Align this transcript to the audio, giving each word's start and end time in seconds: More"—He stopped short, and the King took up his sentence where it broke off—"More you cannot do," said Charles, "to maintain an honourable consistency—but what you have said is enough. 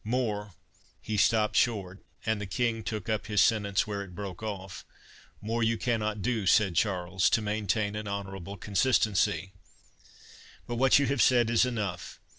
More"—He 0.03 1.15
stopped 1.15 1.55
short, 1.55 2.03
and 2.25 2.41
the 2.41 2.47
King 2.47 2.81
took 2.81 3.07
up 3.07 3.27
his 3.27 3.39
sentence 3.39 3.85
where 3.85 4.01
it 4.01 4.15
broke 4.15 4.41
off—"More 4.41 5.61
you 5.61 5.77
cannot 5.77 6.23
do," 6.23 6.47
said 6.47 6.73
Charles, 6.75 7.29
"to 7.29 7.39
maintain 7.39 7.95
an 7.95 8.07
honourable 8.07 8.57
consistency—but 8.57 9.57
what 10.75 10.97
you 10.97 11.05
have 11.05 11.21
said 11.21 11.51
is 11.51 11.67
enough. 11.67 12.19